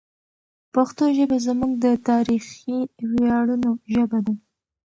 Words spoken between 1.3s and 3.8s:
زموږ د تاریخي ویاړونو